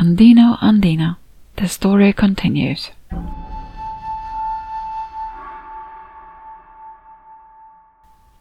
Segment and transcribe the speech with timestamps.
[0.00, 1.18] Andino Andina.
[1.56, 2.88] The story continues.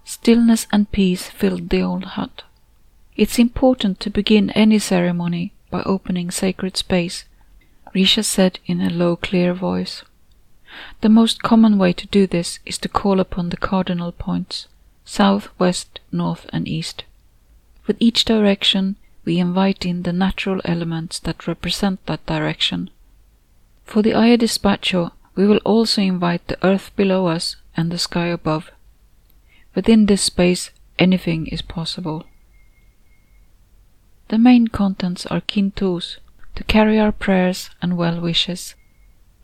[0.06, 2.44] Stillness and peace filled the old hut.
[3.18, 7.26] It's important to begin any ceremony by opening sacred space,
[7.94, 10.04] Risha said in a low, clear voice.
[11.02, 14.70] The most common way to do this is to call upon the cardinal points
[15.04, 17.04] south, west, north, and east.
[17.86, 22.90] With each direction, we invite in the natural elements that represent that direction.
[23.86, 28.28] For the Aya Despacho, we will also invite the earth below us and the sky
[28.28, 28.72] above.
[29.76, 32.26] Within this space, anything is possible.
[34.28, 36.18] The main contents are kintus,
[36.56, 38.76] to carry our prayers and well wishes,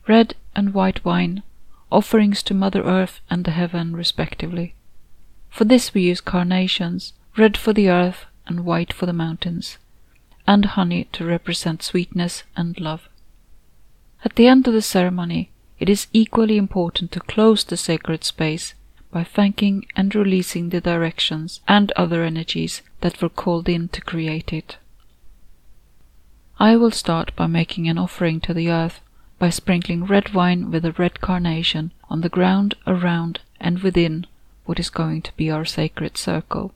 [0.07, 1.43] red and white wine,
[1.91, 4.75] offerings to Mother Earth and the heaven respectively.
[5.49, 9.77] For this we use carnations, red for the earth and white for the mountains,
[10.47, 13.07] and honey to represent sweetness and love.
[14.23, 15.49] At the end of the ceremony,
[15.79, 18.73] it is equally important to close the sacred space
[19.11, 24.51] by thanking and releasing the directions and other energies that were called in to create
[24.51, 24.77] it.
[26.59, 29.01] I will start by making an offering to the earth
[29.37, 34.25] by sprinkling red wine with a red carnation on the ground around and within
[34.65, 36.73] what is going to be our sacred circle.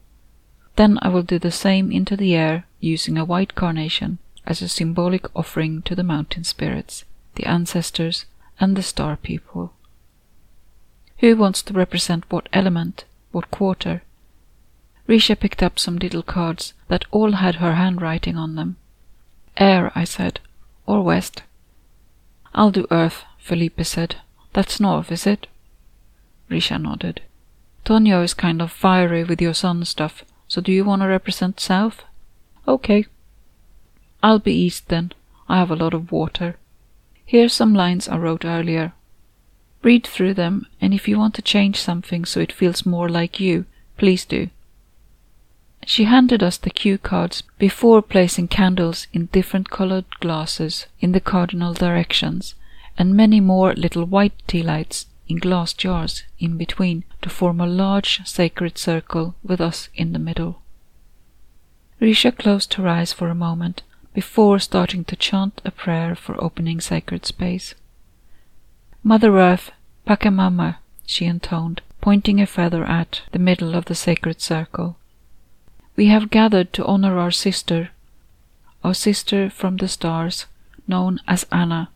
[0.76, 4.68] Then I will do the same into the air using a white carnation as a
[4.68, 7.04] symbolic offering to the mountain spirits,
[7.34, 8.24] the ancestors,
[8.58, 9.72] and the star people.
[11.18, 14.02] Who wants to represent what element, what quarter?
[15.08, 18.76] Risha picked up some little cards that all had her handwriting on them.
[19.56, 20.40] Air, I said,
[20.86, 21.42] or west.
[22.54, 24.16] I'll do earth, Felipe said.
[24.52, 25.46] That's north, is it?
[26.50, 27.22] Risha nodded.
[27.84, 31.60] Tonio is kind of fiery with your sun stuff, so do you want to represent
[31.60, 32.02] south?
[32.66, 33.06] Okay.
[34.20, 35.12] I'll be east then.
[35.48, 36.56] I have a lot of water.
[37.24, 38.92] Here's some lines I wrote earlier.
[39.84, 43.38] Read through them, and if you want to change something so it feels more like
[43.38, 43.64] you,
[43.96, 44.50] please do.
[45.86, 51.20] She handed us the cue cards before placing candles in different colored glasses in the
[51.20, 52.56] cardinal directions,
[52.98, 57.66] and many more little white tea lights in glass jars in between to form a
[57.66, 60.62] large sacred circle with us in the middle.
[62.00, 63.82] Risha closed her eyes for a moment
[64.14, 67.74] before starting to chant a prayer for opening sacred space.
[69.02, 69.70] Mother Earth,
[70.06, 74.96] Pachamama, she intoned, pointing a feather at the middle of the sacred circle.
[75.96, 77.90] We have gathered to honor our sister,
[78.82, 80.46] our sister from the stars,
[80.88, 81.90] known as Anna,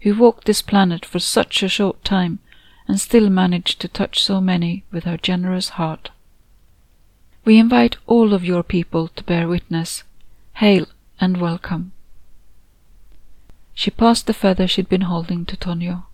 [0.00, 2.38] who walked this planet for such a short time
[2.86, 6.10] and still managed to touch so many with her generous heart.
[7.44, 10.02] We invite all of your people to bear witness.
[10.54, 10.86] Hail
[11.20, 11.92] and welcome.
[13.74, 16.06] She passed the feather she'd been holding to Tonio.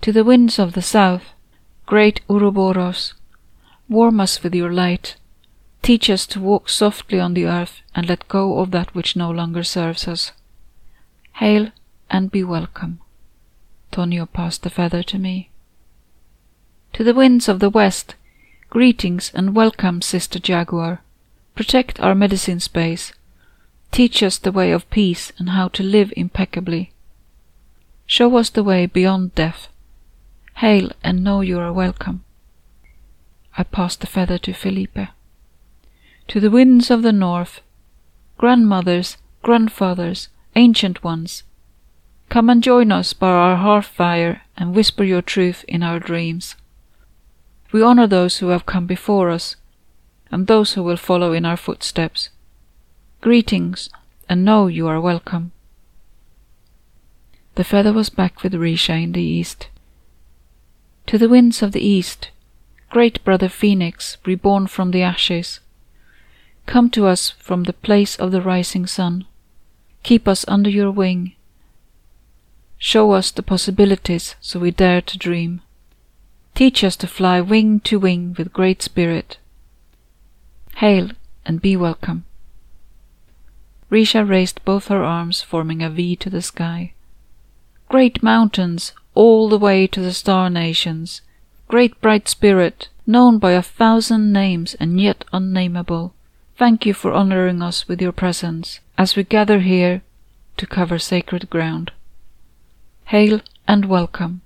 [0.00, 1.34] To the winds of the south,
[1.86, 3.14] great Uroboros,
[3.88, 5.16] warm us with your light.
[5.82, 9.30] Teach us to walk softly on the earth and let go of that which no
[9.30, 10.32] longer serves us.
[11.34, 11.70] Hail
[12.10, 13.01] and be welcome.
[13.92, 15.50] Tonio passed the feather to me.
[16.94, 18.14] To the winds of the west,
[18.70, 21.02] greetings and welcome, Sister Jaguar.
[21.54, 23.12] Protect our medicine space.
[23.90, 26.94] Teach us the way of peace and how to live impeccably.
[28.06, 29.68] Show us the way beyond death.
[30.56, 32.24] Hail and know you are welcome.
[33.58, 35.08] I passed the feather to Felipe.
[36.28, 37.60] To the winds of the north,
[38.38, 41.42] grandmothers, grandfathers, ancient ones,
[42.32, 46.56] Come and join us by our hearth fire and whisper your truth in our dreams.
[47.72, 49.56] We honor those who have come before us
[50.30, 52.30] and those who will follow in our footsteps.
[53.20, 53.90] Greetings,
[54.30, 55.52] and know you are welcome.
[57.56, 59.68] The feather was back with Risha in the east.
[61.08, 62.30] To the winds of the east,
[62.88, 65.60] great brother Phoenix, reborn from the ashes,
[66.64, 69.26] come to us from the place of the rising sun.
[70.02, 71.34] Keep us under your wing
[72.84, 75.60] Show us the possibilities so we dare to dream.
[76.56, 79.38] Teach us to fly wing to wing with great spirit.
[80.78, 81.12] Hail
[81.46, 82.24] and be welcome.
[83.88, 86.92] Risha raised both her arms, forming a V to the sky.
[87.88, 91.22] Great mountains, all the way to the star nations.
[91.68, 96.14] Great bright spirit, known by a thousand names and yet unnameable.
[96.56, 100.02] Thank you for honoring us with your presence as we gather here
[100.56, 101.92] to cover sacred ground.
[103.06, 104.40] Hail and welcome.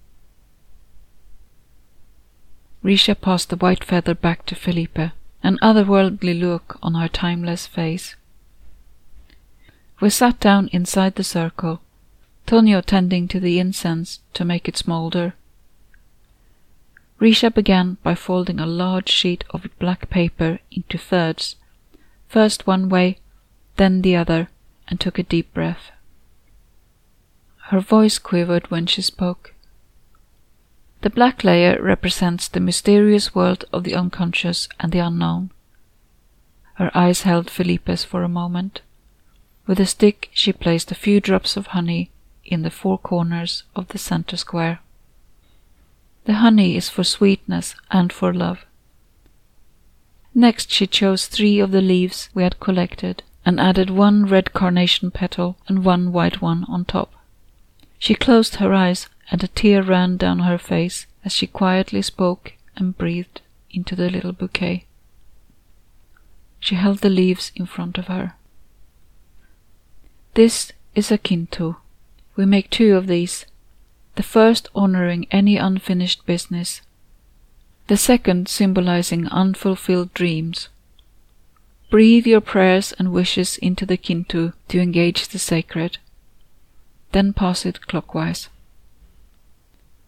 [2.83, 4.99] Risha passed the white feather back to Felipe,
[5.43, 8.17] an otherworldly look on her timeless face.
[10.01, 11.81] We sat down inside the circle,
[12.47, 15.35] Tonio tending to the incense to make it smoulder.
[17.21, 21.57] Risha began by folding a large sheet of black paper into thirds,
[22.29, 23.19] first one way,
[23.77, 24.49] then the other,
[24.89, 25.91] and took a deep breath.
[27.71, 29.53] Her voice quivered when she spoke.
[31.01, 35.51] The black layer represents the mysterious world of the unconscious and the unknown.
[36.75, 38.83] Her eyes held Felipe's for a moment.
[39.67, 42.13] With a stick, she placed a few drops of honey
[42.45, 44.79] in the four corners of the center square.
[46.27, 48.65] The honey is for sweetness and for love.
[50.37, 55.11] Next, she chose three of the leaves we had collected and added one red carnation
[55.11, 57.13] petal and one white one on top.
[57.99, 62.53] She closed her eyes and a tear ran down her face as she quietly spoke
[62.77, 63.41] and breathed
[63.71, 64.87] into the little bouquet.
[66.61, 68.35] She held the leaves in front of her.
[70.35, 71.77] This is a kintu.
[72.37, 73.47] We make two of these,
[74.17, 76.83] the first honoring any unfinished business,
[77.87, 80.69] the second symbolizing unfulfilled dreams.
[81.91, 85.99] Breathe your prayers and wishes into the kintu to engage the sacred.
[87.17, 88.51] Then pass it clockwise.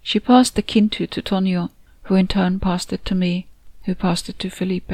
[0.02, 1.70] She passed the kintu to Tonio,
[2.02, 3.46] who in turn passed it to me,
[3.84, 4.92] who passed it to Felipe.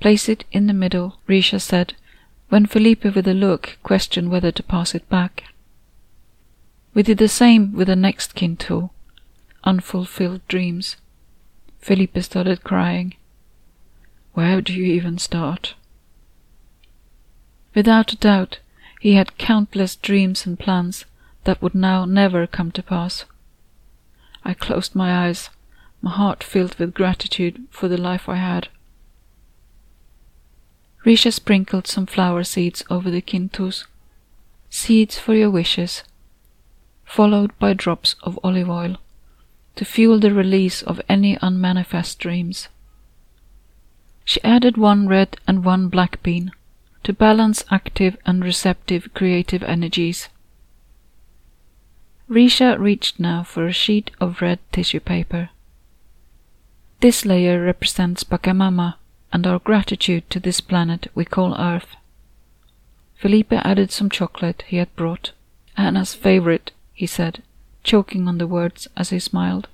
[0.00, 1.94] Place it in the middle, Risha said,
[2.48, 5.44] when Felipe with a look questioned whether to pass it back.
[6.94, 8.90] We did the same with the next kintu,
[9.62, 10.96] unfulfilled dreams.
[11.78, 13.14] Felipe started crying.
[14.32, 15.74] Where do you even start?
[17.72, 18.58] Without a doubt,
[19.04, 21.04] he had countless dreams and plans
[21.44, 23.26] that would now never come to pass.
[24.42, 25.50] I closed my eyes,
[26.00, 28.68] my heart filled with gratitude for the life I had.
[31.04, 33.84] Risha sprinkled some flower seeds over the kintus,
[34.70, 36.02] seeds for your wishes,
[37.04, 38.96] followed by drops of olive oil
[39.76, 42.68] to fuel the release of any unmanifest dreams.
[44.24, 46.52] She added one red and one black bean
[47.04, 50.28] to balance active and receptive creative energies.
[52.28, 55.50] Risha reached now for a sheet of red tissue paper.
[57.00, 58.96] This layer represents Pachamama
[59.32, 61.96] and our gratitude to this planet we call Earth.
[63.14, 65.32] Felipe added some chocolate he had brought,
[65.76, 67.42] Anna's favorite, he said,
[67.82, 69.68] choking on the words as he smiled.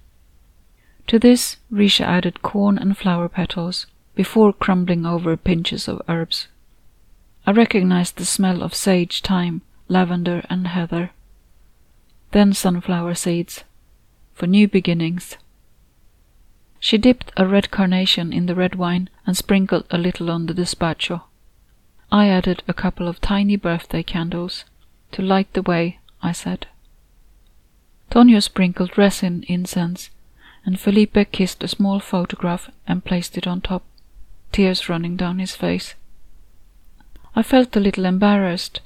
[1.06, 6.48] To this, Risha added corn and flower petals before crumbling over pinches of herbs.
[7.46, 11.10] I recognized the smell of sage, thyme, lavender, and heather.
[12.32, 13.64] Then sunflower seeds,
[14.34, 15.36] for new beginnings.
[16.78, 20.54] She dipped a red carnation in the red wine and sprinkled a little on the
[20.54, 21.22] despacho.
[22.12, 24.64] I added a couple of tiny birthday candles.
[25.12, 26.66] To light the way, I said.
[28.10, 30.10] Tonio sprinkled resin incense,
[30.64, 33.82] and Felipe kissed a small photograph and placed it on top,
[34.52, 35.94] tears running down his face.
[37.34, 38.80] I felt a little embarrassed,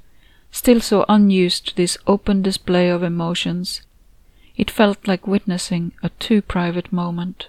[0.51, 3.83] still so unused to this open display of emotions.
[4.57, 7.49] It felt like witnessing a too private moment.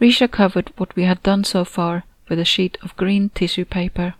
[0.00, 4.14] Risha covered what we had done so far with a sheet of green tissue paper.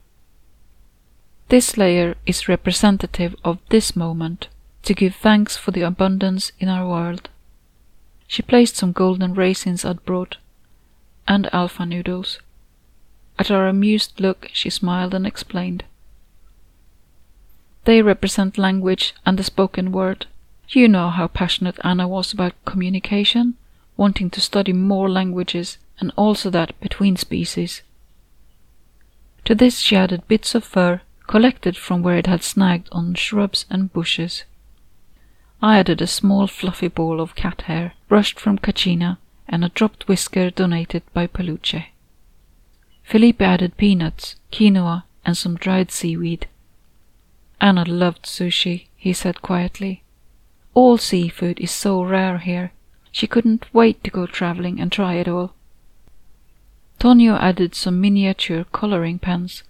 [1.49, 4.49] This layer is representative of this moment,
[4.83, 7.29] to give thanks for the abundance in our world.
[8.27, 10.37] She placed some golden raisins I'd brought,
[11.27, 12.41] and alpha noodles.
[13.39, 15.85] At our amused look, she smiled and explained.
[17.85, 20.27] They represent language and the spoken word.
[20.69, 23.55] You know how passionate Anna was about communication,
[23.97, 27.83] wanting to study more languages and also that between species.
[29.45, 33.67] To this she added bits of fur collected from where it had snagged on shrubs
[33.71, 34.45] and bushes.
[35.63, 39.19] I added a small fluffy ball of cat hair, brushed from Kachina,
[39.49, 41.87] and a dropped whisker donated by Peluche.
[43.09, 46.47] Felipe added peanuts, quinoa, and some dried seaweed.
[47.59, 50.03] Anna loved sushi, he said quietly.
[50.75, 52.73] All seafood is so rare here.
[53.11, 55.55] She couldn't wait to go traveling and try it all.
[56.99, 59.63] Tonio added some miniature coloring pens,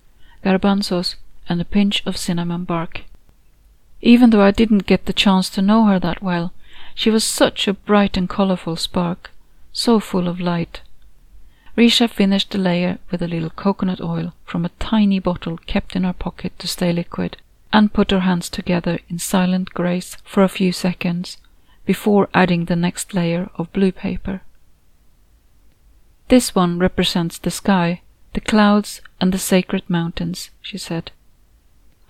[0.45, 1.15] garbanzos,
[1.49, 3.03] and a pinch of cinnamon bark.
[4.03, 6.53] Even though I didn't get the chance to know her that well,
[6.93, 9.31] she was such a bright and colorful spark,
[9.73, 10.81] so full of light.
[11.79, 16.03] Risha finished the layer with a little coconut oil from a tiny bottle kept in
[16.03, 17.37] her pocket to stay liquid,
[17.73, 21.37] and put her hands together in silent grace for a few seconds
[21.87, 24.41] before adding the next layer of blue paper.
[26.27, 28.01] This one represents the sky,
[28.33, 31.13] the clouds, and the sacred mountains, she said.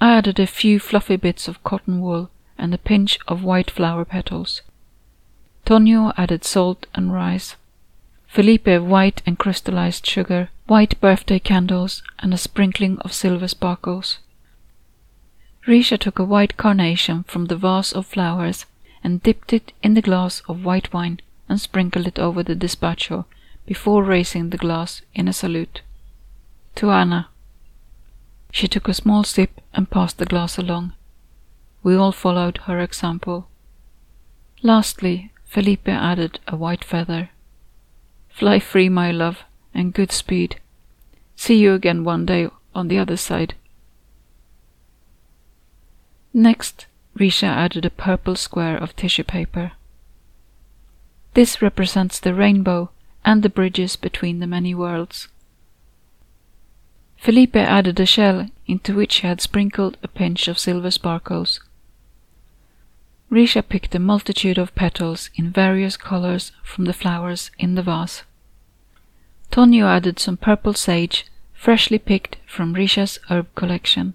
[0.01, 4.07] I added a few fluffy bits of cotton wool and a pinch of white flower
[4.07, 4.63] petals.
[5.67, 7.57] Tonio added salt and rice.
[8.29, 14.19] Felipe white and crystallized sugar, white birthday candles, and a sprinkling of silver sparkles.
[15.67, 18.67] Risha took a white carnation from the vase of flowers
[19.03, 23.25] and dipped it in the glass of white wine and sprinkled it over the despacho
[23.67, 25.83] before raising the glass in a salute.
[26.77, 27.29] To Anna.
[28.51, 30.93] She took a small sip and passed the glass along.
[31.83, 33.49] We all followed her example.
[34.63, 37.31] Lastly, Felipe added a white feather.
[38.39, 39.43] Fly free, my love,
[39.75, 40.61] and good speed.
[41.35, 43.57] See you again one day on the other side.
[46.33, 46.87] Next,
[47.19, 49.73] Risha added a purple square of tissue paper.
[51.35, 52.91] This represents the rainbow
[53.25, 55.27] and the bridges between the many worlds.
[57.17, 61.61] Felipe added a shell into which he had sprinkled a pinch of silver sparkles.
[63.33, 68.23] Risha picked a multitude of petals in various colors from the flowers in the vase.
[69.59, 74.15] Tonio added some purple sage, freshly picked from Risha's herb collection.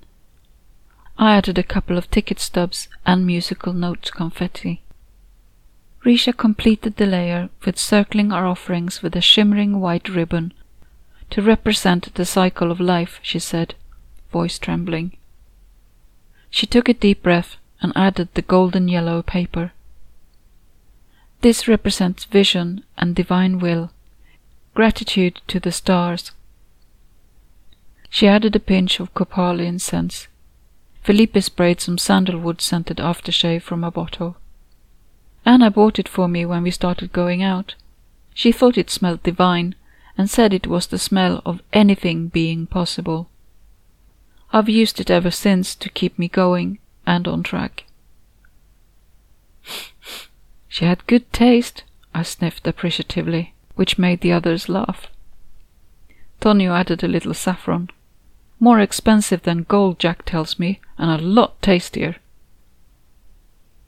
[1.17, 4.83] I added a couple of ticket stubs and musical note confetti.
[6.05, 10.53] Risha completed the layer with circling our offerings with a shimmering white ribbon
[11.31, 13.75] to represent the cycle of life, she said,
[14.31, 15.17] voice trembling.
[16.49, 19.73] She took a deep breath and added the golden yellow paper.
[21.41, 23.91] This represents vision and divine will,
[24.73, 26.31] gratitude to the stars.
[28.09, 30.27] She added a pinch of copal incense
[31.03, 34.37] Felipe sprayed some sandalwood scented aftershave from a bottle.
[35.45, 37.75] Anna bought it for me when we started going out.
[38.33, 39.75] She thought it smelled divine
[40.17, 43.29] and said it was the smell of anything being possible.
[44.53, 47.83] I've used it ever since to keep me going and on track.
[50.69, 51.83] she had good taste,
[52.15, 55.07] I sniffed appreciatively, which made the others laugh.
[56.39, 57.89] Tonio added a little saffron.
[58.59, 62.17] More expensive than gold, Jack tells me, and a lot tastier.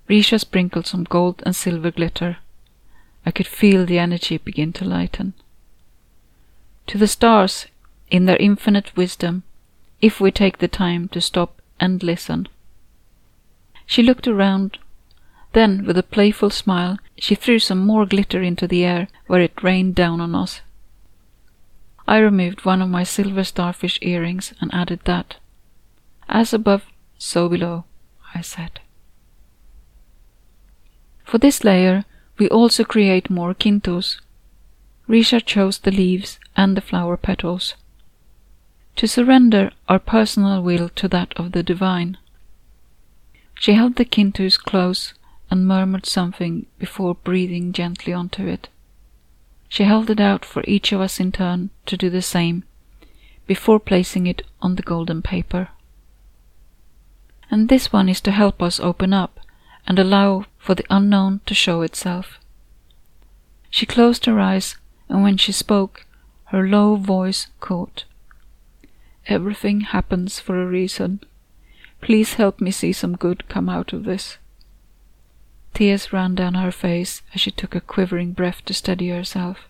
[0.09, 2.37] Risha sprinkled some gold and silver glitter.
[3.25, 5.33] I could feel the energy begin to lighten.
[6.87, 7.65] To the stars,
[8.11, 9.43] in their infinite wisdom,
[10.01, 12.47] if we take the time to stop and listen.
[13.85, 14.77] She looked around.
[15.55, 19.63] Then, with a playful smile, she threw some more glitter into the air, where it
[19.63, 20.59] rained down on us.
[22.05, 25.37] I removed one of my silver starfish earrings and added that.
[26.27, 26.83] As above,
[27.17, 27.85] so below,
[28.33, 28.81] I said.
[31.23, 32.03] For this layer,
[32.37, 34.19] we also create more quintos.
[35.07, 37.75] Risha chose the leaves and the flower petals.
[38.97, 42.17] To surrender our personal will to that of the divine.
[43.53, 45.13] She held the kintus close
[45.49, 48.69] and murmured something before breathing gently onto it.
[49.67, 52.63] She held it out for each of us in turn to do the same,
[53.47, 55.69] before placing it on the golden paper.
[57.51, 59.39] And this one is to help us open up
[59.87, 62.39] and allow for the unknown to show itself.
[63.69, 64.77] She closed her eyes,
[65.09, 66.05] and when she spoke,
[66.45, 68.05] her low voice caught.
[69.27, 71.21] Everything happens for a reason.
[72.01, 74.37] Please help me see some good come out of this.
[75.75, 79.67] Tears ran down her face as she took a quivering breath to steady herself.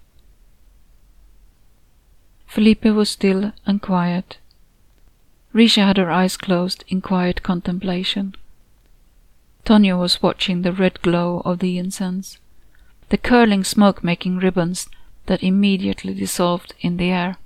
[2.45, 4.37] Felipe was still and quiet.
[5.51, 8.35] Risha had her eyes closed in quiet contemplation.
[9.63, 12.37] Tonio was watching the red glow of the incense,
[13.09, 14.87] the curling smoke making ribbons
[15.25, 17.37] that immediately dissolved in the air.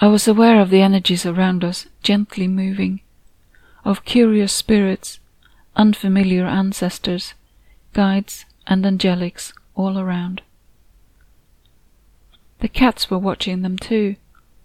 [0.00, 3.00] I was aware of the energies around us gently moving,
[3.84, 5.18] of curious spirits
[5.76, 7.34] unfamiliar ancestors,
[7.92, 10.42] guides, and angelics all around.
[12.60, 14.16] The cats were watching them too,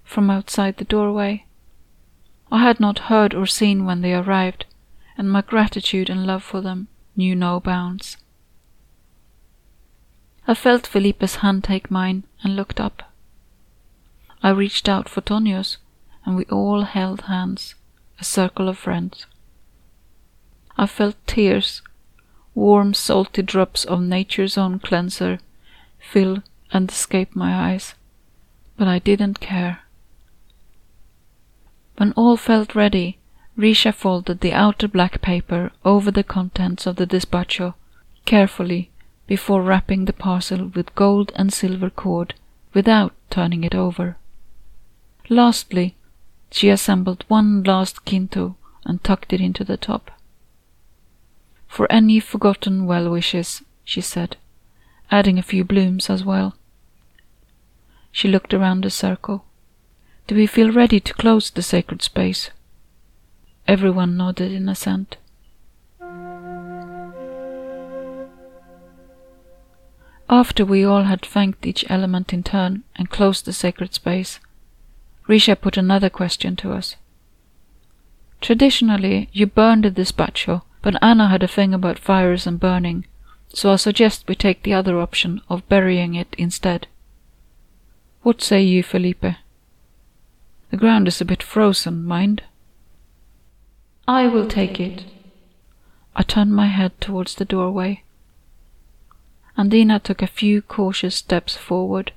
[0.04, 1.46] from outside the doorway.
[2.52, 4.66] I had not heard or seen when they arrived,
[5.18, 8.18] and my gratitude and love for them knew no bounds.
[10.48, 13.04] I felt Felipe's hand take mine and looked up.
[14.42, 15.78] I reached out for Tonio's,
[16.26, 17.76] and we all held hands,
[18.20, 19.26] a circle of friends.
[20.80, 21.82] I felt tears,
[22.56, 25.40] warm salty drops of nature's own cleanser,
[26.00, 27.96] fill and escape my eyes,
[28.78, 29.80] but I didn't care.
[31.98, 33.18] When all felt ready,
[33.58, 37.74] Risha folded the outer black paper over the contents of the despacho
[38.24, 38.90] carefully
[39.28, 42.36] before wrapping the parcel with gold and silver cord
[42.74, 44.16] without turning it over.
[45.28, 45.98] Lastly,
[46.52, 48.56] she assembled one last quinto
[48.86, 50.12] and tucked it into the top.
[51.80, 54.36] For any forgotten well wishes, she said,
[55.10, 56.58] adding a few blooms as well.
[58.12, 59.46] She looked around the circle.
[60.28, 62.50] Do we feel ready to close the sacred space?
[63.66, 65.16] Everyone nodded in assent.
[70.30, 74.42] After we all had thanked each element in turn and closed the sacred space,
[75.30, 76.98] Risha put another question to us.
[78.42, 83.06] Traditionally, you burn the despacho, but Anna had a thing about fires and burning,
[83.54, 86.88] so I suggest we take the other option of burying it instead.
[88.22, 89.26] What say you, Felipe?
[90.72, 92.44] The ground is a bit frozen, mind.
[94.08, 95.06] I will take it.
[96.16, 98.04] I turned my head towards the doorway.
[99.58, 102.14] Andina took a few cautious steps forward.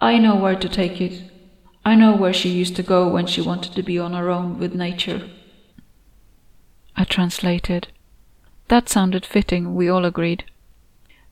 [0.00, 1.22] I know where to take it.
[1.84, 4.58] I know where she used to go when she wanted to be on her own
[4.58, 5.28] with nature.
[7.00, 7.88] I translated.
[8.68, 10.44] That sounded fitting, we all agreed.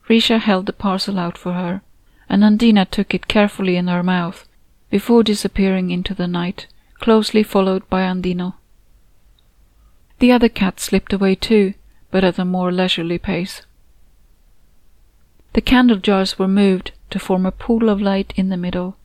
[0.08, 1.82] Risha held the parcel out for her,
[2.26, 4.48] and Andina took it carefully in her mouth
[4.88, 6.68] before disappearing into the night,
[7.00, 8.54] closely followed by Andino.
[10.20, 11.74] The other cat slipped away too,
[12.10, 13.60] but at a more leisurely pace.
[15.52, 18.96] The candle jars were moved to form a pool of light in the middle.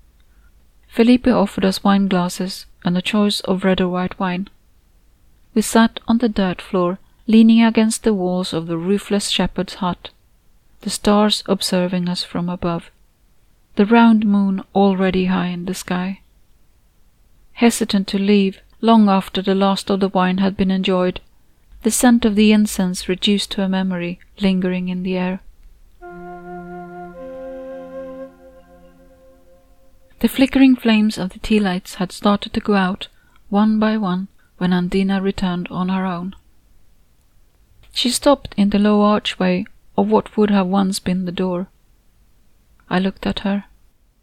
[0.88, 4.48] Felipe offered us wine glasses and a choice of red or white wine.
[5.54, 10.10] We sat on the dirt floor, leaning against the walls of the roofless shepherd's hut,
[10.82, 12.90] the stars observing us from above
[13.76, 16.20] the round moon already high in the sky.
[17.54, 21.22] Hesitant to leave, long after the last of the wine had been enjoyed,
[21.82, 25.40] the scent of the incense reduced to a memory lingering in the air.
[30.20, 33.08] The flickering flames of the tea lights had started to go out,
[33.50, 36.36] one by one, when Andina returned on her own.
[37.92, 41.68] She stopped in the low archway of what would have once been the door.
[42.90, 43.66] I looked at her.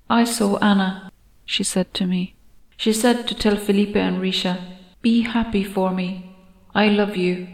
[0.09, 1.11] I saw Anna,
[1.45, 2.35] she said to me.
[2.77, 4.59] She said to tell Felipe and Risha,
[5.03, 6.35] Be happy for me.
[6.75, 7.49] I love you.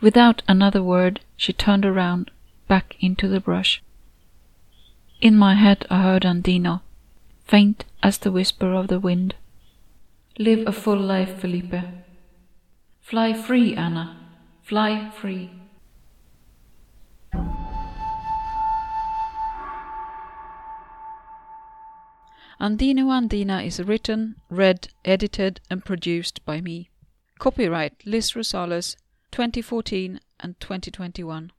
[0.00, 2.30] Without another word, she turned around,
[2.68, 3.82] back into the brush.
[5.20, 6.80] In my head, I heard Andino,
[7.44, 9.34] faint as the whisper of the wind.
[10.38, 11.74] Live a full life, Felipe.
[13.00, 14.16] Fly free, Anna.
[14.62, 15.50] Fly free.
[22.58, 26.88] Andino Andina is written, read, edited, and produced by me.
[27.38, 28.96] Copyright Liz Rosales,
[29.32, 31.52] 2014 and 2021.